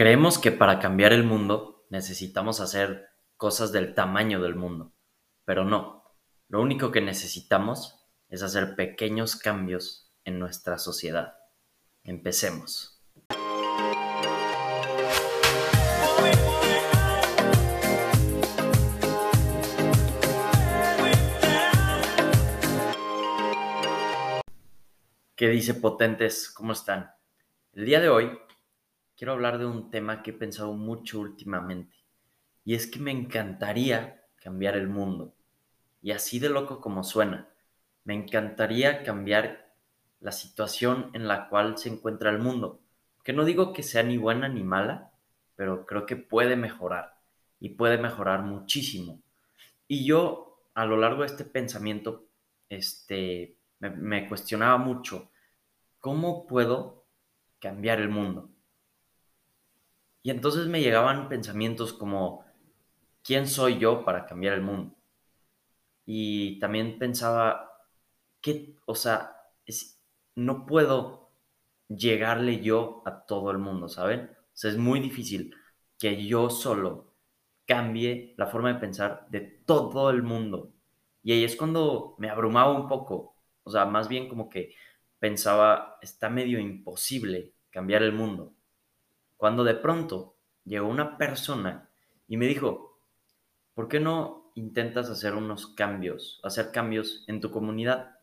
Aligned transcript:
Creemos 0.00 0.38
que 0.38 0.50
para 0.50 0.78
cambiar 0.78 1.12
el 1.12 1.24
mundo 1.24 1.84
necesitamos 1.90 2.60
hacer 2.60 3.10
cosas 3.36 3.70
del 3.70 3.92
tamaño 3.92 4.40
del 4.40 4.54
mundo, 4.54 4.94
pero 5.44 5.66
no. 5.66 6.04
Lo 6.48 6.62
único 6.62 6.90
que 6.90 7.02
necesitamos 7.02 8.02
es 8.30 8.42
hacer 8.42 8.76
pequeños 8.76 9.36
cambios 9.36 10.10
en 10.24 10.38
nuestra 10.38 10.78
sociedad. 10.78 11.34
Empecemos. 12.02 12.98
¿Qué 25.36 25.48
dice 25.50 25.74
potentes? 25.74 26.50
¿Cómo 26.50 26.72
están? 26.72 27.10
El 27.74 27.84
día 27.84 28.00
de 28.00 28.08
hoy 28.08 28.38
quiero 29.20 29.34
hablar 29.34 29.58
de 29.58 29.66
un 29.66 29.90
tema 29.90 30.22
que 30.22 30.30
he 30.30 30.32
pensado 30.32 30.72
mucho 30.72 31.20
últimamente. 31.20 31.94
Y 32.64 32.74
es 32.74 32.86
que 32.86 32.98
me 32.98 33.10
encantaría 33.10 34.24
cambiar 34.36 34.78
el 34.78 34.88
mundo. 34.88 35.34
Y 36.00 36.12
así 36.12 36.38
de 36.38 36.48
loco 36.48 36.80
como 36.80 37.04
suena, 37.04 37.46
me 38.04 38.14
encantaría 38.14 39.02
cambiar 39.02 39.74
la 40.20 40.32
situación 40.32 41.10
en 41.12 41.28
la 41.28 41.50
cual 41.50 41.76
se 41.76 41.90
encuentra 41.90 42.30
el 42.30 42.38
mundo. 42.38 42.80
Que 43.22 43.34
no 43.34 43.44
digo 43.44 43.74
que 43.74 43.82
sea 43.82 44.02
ni 44.02 44.16
buena 44.16 44.48
ni 44.48 44.62
mala, 44.62 45.12
pero 45.54 45.84
creo 45.84 46.06
que 46.06 46.16
puede 46.16 46.56
mejorar. 46.56 47.20
Y 47.58 47.74
puede 47.74 47.98
mejorar 47.98 48.40
muchísimo. 48.40 49.20
Y 49.86 50.06
yo, 50.06 50.62
a 50.72 50.86
lo 50.86 50.96
largo 50.96 51.20
de 51.20 51.26
este 51.26 51.44
pensamiento, 51.44 52.24
este, 52.70 53.58
me, 53.80 53.90
me 53.90 54.28
cuestionaba 54.30 54.78
mucho, 54.78 55.30
¿cómo 55.98 56.46
puedo 56.46 57.04
cambiar 57.58 58.00
el 58.00 58.08
mundo? 58.08 58.48
Y 60.22 60.30
entonces 60.30 60.66
me 60.66 60.80
llegaban 60.80 61.28
pensamientos 61.28 61.92
como, 61.92 62.44
¿quién 63.22 63.46
soy 63.48 63.78
yo 63.78 64.04
para 64.04 64.26
cambiar 64.26 64.54
el 64.54 64.62
mundo? 64.62 64.96
Y 66.04 66.58
también 66.58 66.98
pensaba, 66.98 67.70
¿qué, 68.40 68.76
o 68.86 68.94
sea, 68.94 69.36
no 70.34 70.66
puedo 70.66 71.30
llegarle 71.88 72.60
yo 72.62 73.02
a 73.06 73.24
todo 73.26 73.50
el 73.50 73.58
mundo, 73.58 73.88
¿saben? 73.88 74.30
O 74.30 74.56
sea, 74.56 74.70
es 74.70 74.76
muy 74.78 75.00
difícil 75.00 75.54
que 75.98 76.26
yo 76.26 76.50
solo 76.50 77.14
cambie 77.66 78.34
la 78.36 78.46
forma 78.46 78.72
de 78.74 78.80
pensar 78.80 79.26
de 79.30 79.40
todo 79.40 80.10
el 80.10 80.22
mundo. 80.22 80.72
Y 81.22 81.32
ahí 81.32 81.44
es 81.44 81.56
cuando 81.56 82.16
me 82.18 82.30
abrumaba 82.30 82.72
un 82.72 82.88
poco. 82.88 83.36
O 83.62 83.70
sea, 83.70 83.86
más 83.86 84.08
bien 84.08 84.28
como 84.28 84.48
que 84.48 84.74
pensaba, 85.18 85.98
está 86.02 86.30
medio 86.30 86.58
imposible 86.58 87.54
cambiar 87.70 88.02
el 88.02 88.12
mundo 88.12 88.54
cuando 89.40 89.64
de 89.64 89.74
pronto 89.74 90.36
llegó 90.66 90.86
una 90.86 91.16
persona 91.16 91.88
y 92.28 92.36
me 92.36 92.46
dijo, 92.46 93.00
¿por 93.72 93.88
qué 93.88 93.98
no 93.98 94.52
intentas 94.54 95.08
hacer 95.08 95.34
unos 95.34 95.68
cambios, 95.68 96.42
hacer 96.44 96.70
cambios 96.70 97.24
en 97.26 97.40
tu 97.40 97.50
comunidad? 97.50 98.18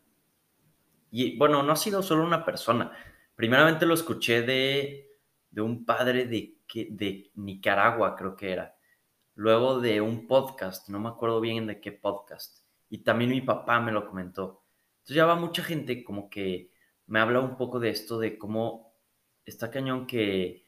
Y 1.10 1.36
bueno, 1.36 1.64
no 1.64 1.72
ha 1.72 1.76
sido 1.76 2.04
solo 2.04 2.22
una 2.22 2.44
persona. 2.44 2.92
Primeramente 3.34 3.84
lo 3.84 3.94
escuché 3.94 4.42
de, 4.42 5.18
un 5.56 5.84
padre 5.84 6.26
de, 6.26 6.56
de 6.72 7.32
Nicaragua, 7.34 8.14
creo 8.14 8.36
que 8.36 8.52
era. 8.52 8.76
Luego 9.34 9.80
de 9.80 10.00
un 10.00 10.28
podcast, 10.28 10.88
no 10.88 11.00
me 11.00 11.08
acuerdo 11.08 11.40
bien 11.40 11.66
de 11.66 11.80
qué 11.80 11.90
podcast. 11.90 12.64
Y 12.90 12.98
también 12.98 13.32
mi 13.32 13.40
papá 13.40 13.80
me 13.80 13.90
lo 13.90 14.06
comentó. 14.06 14.62
Entonces 14.98 15.16
ya 15.16 15.26
va 15.26 15.34
mucha 15.34 15.64
gente 15.64 16.04
como 16.04 16.30
que 16.30 16.70
me 17.08 17.18
habla 17.18 17.40
un 17.40 17.56
poco 17.56 17.80
de 17.80 17.90
esto, 17.90 18.20
de 18.20 18.38
cómo 18.38 18.94
está 19.44 19.68
cañón 19.68 20.06
que 20.06 20.67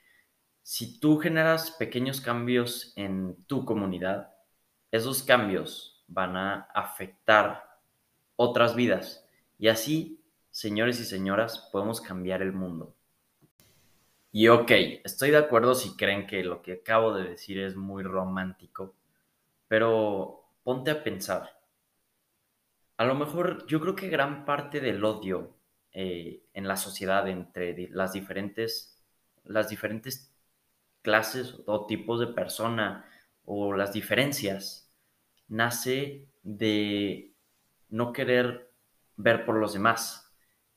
si 0.70 1.00
tú 1.00 1.18
generas 1.18 1.72
pequeños 1.72 2.20
cambios 2.20 2.92
en 2.94 3.34
tu 3.48 3.64
comunidad, 3.64 4.32
esos 4.92 5.24
cambios 5.24 6.04
van 6.06 6.36
a 6.36 6.68
afectar 6.72 7.80
otras 8.36 8.76
vidas. 8.76 9.26
Y 9.58 9.66
así, 9.66 10.22
señores 10.52 11.00
y 11.00 11.06
señoras, 11.06 11.68
podemos 11.72 12.00
cambiar 12.00 12.40
el 12.40 12.52
mundo. 12.52 12.94
Y 14.30 14.46
ok, 14.46 14.70
estoy 15.02 15.32
de 15.32 15.38
acuerdo 15.38 15.74
si 15.74 15.96
creen 15.96 16.28
que 16.28 16.44
lo 16.44 16.62
que 16.62 16.74
acabo 16.74 17.14
de 17.14 17.30
decir 17.30 17.58
es 17.58 17.74
muy 17.74 18.04
romántico, 18.04 18.94
pero 19.66 20.52
ponte 20.62 20.92
a 20.92 21.02
pensar. 21.02 21.50
A 22.96 23.04
lo 23.04 23.16
mejor 23.16 23.66
yo 23.66 23.80
creo 23.80 23.96
que 23.96 24.08
gran 24.08 24.44
parte 24.44 24.78
del 24.78 25.04
odio 25.04 25.52
eh, 25.90 26.44
en 26.54 26.68
la 26.68 26.76
sociedad 26.76 27.26
entre 27.26 27.88
las 27.88 28.12
diferentes, 28.12 29.02
las 29.42 29.68
diferentes 29.68 30.30
clases 31.02 31.56
o 31.66 31.86
tipos 31.86 32.20
de 32.20 32.28
persona 32.28 33.04
o 33.44 33.72
las 33.72 33.92
diferencias 33.92 34.92
nace 35.48 36.28
de 36.42 37.34
no 37.88 38.12
querer 38.12 38.72
ver 39.16 39.44
por 39.44 39.56
los 39.56 39.72
demás. 39.72 40.32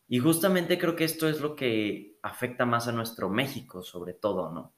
Y 0.07 0.19
justamente 0.19 0.78
creo 0.78 0.95
que 0.95 1.06
esto 1.06 1.29
es 1.29 1.39
lo 1.41 1.56
que 1.56 2.17
afecta 2.22 2.66
más 2.66 2.88
a 2.88 2.91
nuestro 2.91 3.29
México, 3.29 3.83
sobre 3.83 4.13
todo, 4.13 4.51
¿no? 4.51 4.73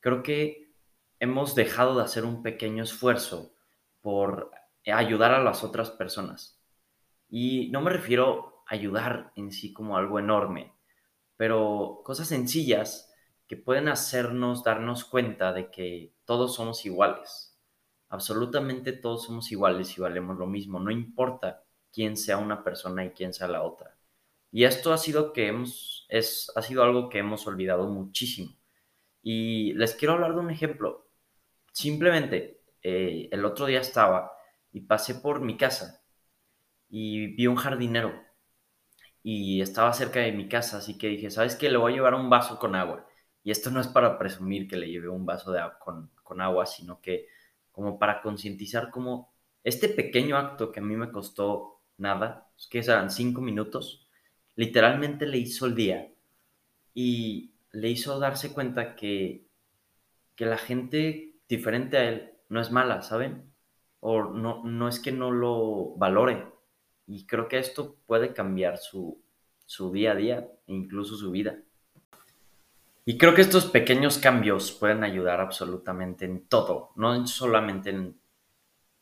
Creo 0.00 0.22
que 0.22 0.72
hemos 1.18 1.54
dejado 1.54 1.96
de 1.96 2.04
hacer 2.04 2.24
un 2.24 2.42
pequeño 2.42 2.82
esfuerzo 2.82 3.54
por 4.00 4.50
ayudar 4.86 5.32
a 5.32 5.42
las 5.42 5.62
otras 5.62 5.90
personas. 5.90 6.58
Y 7.28 7.70
no 7.70 7.80
me 7.80 7.90
refiero 7.90 8.64
a 8.66 8.74
ayudar 8.74 9.32
en 9.36 9.52
sí 9.52 9.72
como 9.72 9.96
algo 9.96 10.18
enorme, 10.18 10.72
pero 11.36 12.00
cosas 12.04 12.28
sencillas 12.28 13.09
que 13.50 13.56
pueden 13.56 13.88
hacernos 13.88 14.62
darnos 14.62 15.04
cuenta 15.04 15.52
de 15.52 15.72
que 15.72 16.14
todos 16.24 16.54
somos 16.54 16.86
iguales. 16.86 17.58
Absolutamente 18.08 18.92
todos 18.92 19.24
somos 19.24 19.50
iguales 19.50 19.98
y 19.98 20.00
valemos 20.00 20.38
lo 20.38 20.46
mismo. 20.46 20.78
No 20.78 20.92
importa 20.92 21.64
quién 21.92 22.16
sea 22.16 22.38
una 22.38 22.62
persona 22.62 23.04
y 23.04 23.10
quién 23.10 23.32
sea 23.32 23.48
la 23.48 23.64
otra. 23.64 23.98
Y 24.52 24.62
esto 24.62 24.92
ha 24.92 24.98
sido, 24.98 25.32
que 25.32 25.48
hemos, 25.48 26.06
es, 26.10 26.52
ha 26.54 26.62
sido 26.62 26.84
algo 26.84 27.08
que 27.08 27.18
hemos 27.18 27.44
olvidado 27.48 27.88
muchísimo. 27.88 28.56
Y 29.20 29.72
les 29.72 29.96
quiero 29.96 30.14
hablar 30.14 30.34
de 30.34 30.40
un 30.42 30.50
ejemplo. 30.50 31.08
Simplemente, 31.72 32.62
eh, 32.84 33.30
el 33.32 33.44
otro 33.44 33.66
día 33.66 33.80
estaba 33.80 34.30
y 34.70 34.82
pasé 34.82 35.16
por 35.16 35.40
mi 35.40 35.56
casa 35.56 36.04
y 36.88 37.34
vi 37.34 37.48
un 37.48 37.56
jardinero 37.56 38.14
y 39.24 39.60
estaba 39.60 39.92
cerca 39.92 40.20
de 40.20 40.30
mi 40.30 40.48
casa, 40.48 40.78
así 40.78 40.96
que 40.96 41.08
dije, 41.08 41.30
¿sabes 41.30 41.56
qué? 41.56 41.68
Le 41.68 41.78
voy 41.78 41.92
a 41.92 41.96
llevar 41.96 42.14
un 42.14 42.30
vaso 42.30 42.56
con 42.60 42.76
agua. 42.76 43.09
Y 43.42 43.50
esto 43.50 43.70
no 43.70 43.80
es 43.80 43.88
para 43.88 44.18
presumir 44.18 44.68
que 44.68 44.76
le 44.76 44.90
llevé 44.90 45.08
un 45.08 45.26
vaso 45.26 45.52
de 45.52 45.62
con, 45.78 46.10
con 46.22 46.40
agua, 46.40 46.66
sino 46.66 47.00
que 47.00 47.26
como 47.72 47.98
para 47.98 48.22
concientizar 48.22 48.90
como 48.90 49.32
este 49.64 49.88
pequeño 49.88 50.36
acto 50.36 50.72
que 50.72 50.80
a 50.80 50.82
mí 50.82 50.96
me 50.96 51.10
costó 51.10 51.80
nada, 51.98 52.48
que 52.70 52.78
eran 52.78 53.10
cinco 53.10 53.40
minutos, 53.40 54.06
literalmente 54.56 55.26
le 55.26 55.38
hizo 55.38 55.66
el 55.66 55.74
día 55.74 56.10
y 56.94 57.52
le 57.72 57.88
hizo 57.88 58.18
darse 58.18 58.52
cuenta 58.52 58.96
que, 58.96 59.46
que 60.34 60.46
la 60.46 60.58
gente 60.58 61.36
diferente 61.48 61.96
a 61.96 62.08
él 62.08 62.32
no 62.48 62.60
es 62.60 62.70
mala, 62.70 63.02
¿saben? 63.02 63.52
O 64.00 64.24
no, 64.24 64.64
no 64.64 64.88
es 64.88 64.98
que 64.98 65.12
no 65.12 65.30
lo 65.30 65.94
valore. 65.96 66.46
Y 67.06 67.26
creo 67.26 67.48
que 67.48 67.58
esto 67.58 67.96
puede 68.06 68.32
cambiar 68.32 68.78
su, 68.78 69.20
su 69.66 69.92
día 69.92 70.12
a 70.12 70.16
día 70.16 70.48
e 70.66 70.74
incluso 70.74 71.16
su 71.16 71.30
vida. 71.30 71.58
Y 73.10 73.18
creo 73.18 73.34
que 73.34 73.42
estos 73.42 73.66
pequeños 73.66 74.18
cambios 74.18 74.70
pueden 74.70 75.02
ayudar 75.02 75.40
absolutamente 75.40 76.26
en 76.26 76.46
todo, 76.46 76.92
no 76.94 77.26
solamente 77.26 77.90
en 77.90 78.20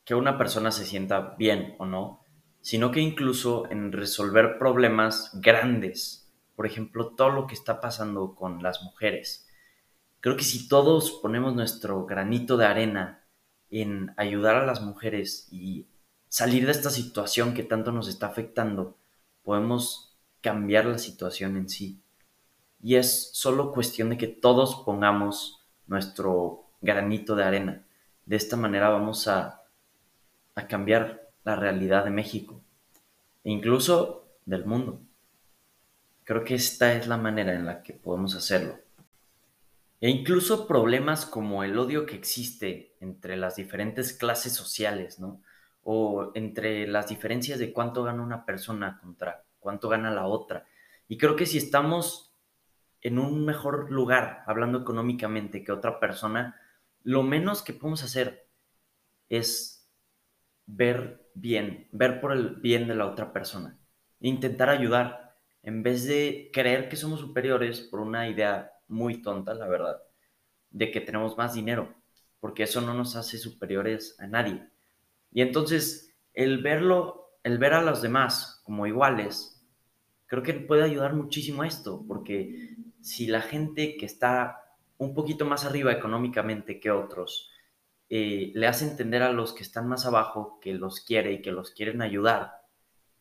que 0.02 0.14
una 0.14 0.38
persona 0.38 0.70
se 0.72 0.86
sienta 0.86 1.36
bien 1.38 1.74
o 1.78 1.84
no, 1.84 2.24
sino 2.62 2.90
que 2.90 3.00
incluso 3.00 3.70
en 3.70 3.92
resolver 3.92 4.56
problemas 4.58 5.38
grandes. 5.42 6.32
Por 6.56 6.64
ejemplo, 6.64 7.16
todo 7.16 7.28
lo 7.28 7.46
que 7.46 7.52
está 7.52 7.82
pasando 7.82 8.34
con 8.34 8.62
las 8.62 8.82
mujeres. 8.82 9.46
Creo 10.20 10.38
que 10.38 10.44
si 10.44 10.68
todos 10.68 11.12
ponemos 11.20 11.54
nuestro 11.54 12.06
granito 12.06 12.56
de 12.56 12.64
arena 12.64 13.26
en 13.68 14.14
ayudar 14.16 14.56
a 14.56 14.64
las 14.64 14.80
mujeres 14.80 15.48
y 15.50 15.86
salir 16.28 16.64
de 16.64 16.72
esta 16.72 16.88
situación 16.88 17.52
que 17.52 17.62
tanto 17.62 17.92
nos 17.92 18.08
está 18.08 18.28
afectando, 18.28 18.96
podemos 19.42 20.16
cambiar 20.40 20.86
la 20.86 20.96
situación 20.96 21.58
en 21.58 21.68
sí 21.68 22.02
y 22.82 22.96
es 22.96 23.30
solo 23.32 23.72
cuestión 23.72 24.10
de 24.10 24.18
que 24.18 24.28
todos 24.28 24.82
pongamos 24.84 25.66
nuestro 25.86 26.66
granito 26.80 27.34
de 27.34 27.44
arena. 27.44 27.84
De 28.26 28.36
esta 28.36 28.56
manera 28.56 28.88
vamos 28.88 29.26
a, 29.28 29.62
a 30.54 30.66
cambiar 30.66 31.28
la 31.44 31.56
realidad 31.56 32.04
de 32.04 32.10
México 32.10 32.60
e 33.44 33.50
incluso 33.50 34.28
del 34.44 34.64
mundo. 34.64 35.00
Creo 36.24 36.44
que 36.44 36.54
esta 36.54 36.92
es 36.92 37.06
la 37.06 37.16
manera 37.16 37.54
en 37.54 37.64
la 37.64 37.82
que 37.82 37.94
podemos 37.94 38.34
hacerlo. 38.34 38.78
E 40.00 40.10
incluso 40.10 40.68
problemas 40.68 41.26
como 41.26 41.64
el 41.64 41.78
odio 41.78 42.06
que 42.06 42.14
existe 42.14 42.94
entre 43.00 43.36
las 43.36 43.56
diferentes 43.56 44.12
clases 44.12 44.52
sociales, 44.52 45.18
¿no? 45.18 45.42
O 45.82 46.30
entre 46.34 46.86
las 46.86 47.08
diferencias 47.08 47.58
de 47.58 47.72
cuánto 47.72 48.04
gana 48.04 48.22
una 48.22 48.44
persona 48.44 48.98
contra 49.00 49.44
cuánto 49.58 49.88
gana 49.88 50.10
la 50.10 50.26
otra. 50.26 50.66
Y 51.08 51.18
creo 51.18 51.36
que 51.36 51.46
si 51.46 51.58
estamos 51.58 52.27
en 53.02 53.18
un 53.18 53.44
mejor 53.44 53.90
lugar, 53.90 54.42
hablando 54.46 54.80
económicamente, 54.80 55.64
que 55.64 55.72
otra 55.72 56.00
persona, 56.00 56.60
lo 57.02 57.22
menos 57.22 57.62
que 57.62 57.72
podemos 57.72 58.02
hacer 58.02 58.48
es 59.28 59.88
ver 60.66 61.28
bien, 61.34 61.88
ver 61.92 62.20
por 62.20 62.32
el 62.32 62.56
bien 62.56 62.88
de 62.88 62.94
la 62.94 63.06
otra 63.06 63.32
persona, 63.32 63.78
intentar 64.20 64.68
ayudar, 64.68 65.36
en 65.62 65.82
vez 65.82 66.04
de 66.06 66.50
creer 66.52 66.88
que 66.88 66.96
somos 66.96 67.20
superiores 67.20 67.80
por 67.80 68.00
una 68.00 68.28
idea 68.28 68.72
muy 68.88 69.22
tonta, 69.22 69.54
la 69.54 69.68
verdad, 69.68 70.02
de 70.70 70.90
que 70.90 71.00
tenemos 71.00 71.36
más 71.36 71.54
dinero, 71.54 71.94
porque 72.40 72.64
eso 72.64 72.80
no 72.80 72.94
nos 72.94 73.16
hace 73.16 73.38
superiores 73.38 74.16
a 74.18 74.26
nadie. 74.26 74.66
Y 75.30 75.42
entonces, 75.42 76.14
el 76.32 76.62
verlo, 76.62 77.38
el 77.42 77.58
ver 77.58 77.74
a 77.74 77.82
los 77.82 78.02
demás 78.02 78.60
como 78.64 78.86
iguales, 78.86 79.64
creo 80.26 80.42
que 80.42 80.54
puede 80.54 80.84
ayudar 80.84 81.14
muchísimo 81.14 81.62
a 81.62 81.66
esto, 81.66 82.04
porque 82.06 82.76
si 83.00 83.26
la 83.26 83.40
gente 83.40 83.96
que 83.96 84.06
está 84.06 84.76
un 84.98 85.14
poquito 85.14 85.44
más 85.44 85.64
arriba 85.64 85.92
económicamente 85.92 86.80
que 86.80 86.90
otros, 86.90 87.50
eh, 88.10 88.52
le 88.54 88.66
hace 88.66 88.88
entender 88.88 89.22
a 89.22 89.32
los 89.32 89.52
que 89.52 89.62
están 89.62 89.88
más 89.88 90.06
abajo 90.06 90.58
que 90.60 90.74
los 90.74 91.00
quiere 91.00 91.32
y 91.32 91.42
que 91.42 91.52
los 91.52 91.70
quieren 91.70 92.02
ayudar, 92.02 92.62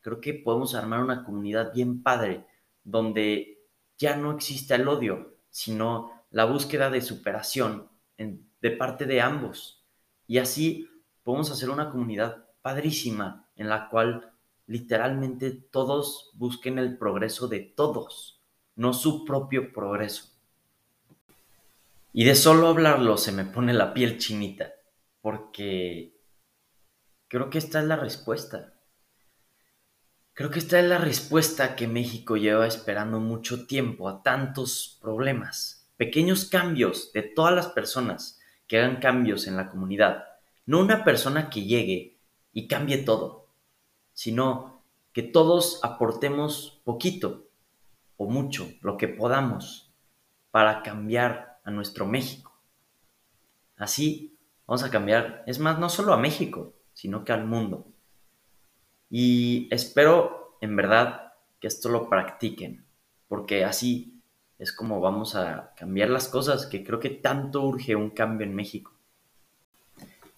creo 0.02 0.22
que 0.22 0.34
podemos 0.34 0.76
armar 0.76 1.04
una 1.04 1.24
comunidad 1.24 1.74
bien 1.74 2.02
padre, 2.02 2.46
donde 2.84 3.66
ya 3.98 4.16
no 4.16 4.32
exista 4.32 4.76
el 4.76 4.88
odio, 4.88 5.36
sino 5.50 6.24
la 6.32 6.46
búsqueda 6.46 6.90
de 6.90 7.02
superación 7.02 7.90
de 8.18 8.72
parte 8.72 9.06
de 9.06 9.22
ambos. 9.22 9.86
Y 10.26 10.38
así 10.38 10.90
podemos 11.24 11.52
hacer 11.52 11.70
una 11.70 11.90
comunidad 11.90 12.46
padrísima 12.62 13.50
en 13.56 13.70
la 13.70 13.90
cual 13.90 14.34
literalmente 14.66 15.52
todos 15.52 16.32
busquen 16.36 16.80
el 16.80 16.98
progreso 16.98 17.48
de 17.48 17.60
todos, 17.60 18.37
no 18.78 18.94
su 18.94 19.26
propio 19.26 19.74
progreso. 19.74 20.30
Y 22.14 22.24
de 22.24 22.36
solo 22.36 22.68
hablarlo 22.68 23.18
se 23.18 23.32
me 23.32 23.44
pone 23.44 23.74
la 23.74 23.94
piel 23.94 24.18
chinita, 24.18 24.72
porque 25.22 26.14
creo 27.28 27.50
que 27.50 27.58
esta 27.58 27.80
es 27.80 27.86
la 27.86 27.98
respuesta. 27.98 28.74
Creo 30.34 30.52
que 30.52 30.60
esta 30.60 30.80
es 30.80 30.86
la 30.86 31.00
respuesta 31.00 31.76
que 31.76 31.88
México 31.88 32.38
lleva 32.38 32.68
esperando 32.68 33.20
mucho 33.20 33.66
tiempo 33.66 34.08
a 34.08 34.22
tantos 34.22 35.00
problemas. 35.02 35.90
Pequeños 35.98 36.46
cambios 36.46 37.12
de 37.14 37.24
todas 37.24 37.56
las 37.56 37.68
personas 37.68 38.40
que 38.68 38.78
hagan 38.78 38.98
cambios 38.98 39.48
en 39.48 39.58
la 39.58 39.72
comunidad. 39.72 40.26
No 40.68 40.80
una 40.80 41.04
persona 41.04 41.50
que 41.50 41.64
llegue 41.64 42.18
y 42.54 42.68
cambie 42.68 43.00
todo, 43.00 43.48
sino 44.14 44.84
que 45.14 45.24
todos 45.24 45.80
aportemos 45.84 46.80
poquito 46.84 47.47
o 48.18 48.30
mucho, 48.30 48.70
lo 48.82 48.98
que 48.98 49.08
podamos, 49.08 49.94
para 50.52 50.82
cambiar 50.82 51.60
a 51.64 51.72
nuestro 51.72 52.06
México. 52.06 52.54
Así 53.78 54.38
vamos 54.66 54.84
a 54.84 54.90
cambiar, 54.90 55.44
es 55.48 55.60
más, 55.60 55.80
no 55.80 55.90
solo 55.90 56.14
a 56.14 56.18
México, 56.18 56.74
sino 56.94 57.24
que 57.24 57.32
al 57.32 57.46
mundo. 57.46 57.88
Y 59.10 59.68
espero 59.72 60.58
en 60.62 60.76
verdad 60.76 61.34
que 61.60 61.68
esto 61.68 61.90
lo 61.90 62.10
practiquen, 62.10 62.86
porque 63.28 63.64
así 63.64 64.22
es 64.58 64.74
como 64.74 65.00
vamos 65.00 65.36
a 65.36 65.74
cambiar 65.76 66.10
las 66.10 66.28
cosas, 66.28 66.66
que 66.66 66.84
creo 66.84 67.00
que 67.00 67.12
tanto 67.12 67.62
urge 67.62 67.96
un 67.96 68.10
cambio 68.10 68.46
en 68.46 68.56
México. 68.56 68.94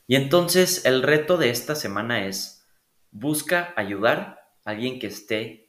Y 0.08 0.16
entonces 0.16 0.86
el 0.86 1.04
reto 1.04 1.38
de 1.38 1.50
esta 1.50 1.76
semana 1.76 2.26
es, 2.26 2.66
busca 3.12 3.74
ayudar 3.76 4.54
a 4.66 4.72
alguien 4.72 5.00
que 5.00 5.08
esté 5.08 5.69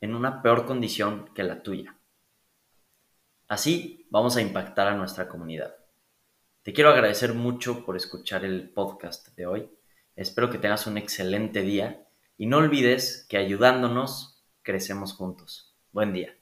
en 0.00 0.14
una 0.14 0.42
peor 0.42 0.66
condición 0.66 1.30
que 1.34 1.42
la 1.42 1.62
tuya. 1.62 1.96
Así 3.48 4.06
vamos 4.10 4.36
a 4.36 4.42
impactar 4.42 4.88
a 4.88 4.94
nuestra 4.94 5.28
comunidad. 5.28 5.74
Te 6.62 6.72
quiero 6.72 6.90
agradecer 6.90 7.34
mucho 7.34 7.84
por 7.84 7.96
escuchar 7.96 8.44
el 8.44 8.70
podcast 8.70 9.34
de 9.36 9.46
hoy. 9.46 9.70
Espero 10.16 10.50
que 10.50 10.58
tengas 10.58 10.86
un 10.86 10.98
excelente 10.98 11.62
día 11.62 12.06
y 12.36 12.46
no 12.46 12.58
olvides 12.58 13.26
que 13.28 13.38
ayudándonos 13.38 14.44
crecemos 14.62 15.14
juntos. 15.14 15.74
Buen 15.92 16.12
día. 16.12 16.37